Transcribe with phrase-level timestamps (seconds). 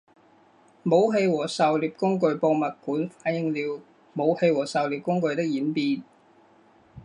[0.81, 3.79] 武器和狩猎工具博物馆反映了
[4.15, 6.01] 武器和狩猎工具的演变。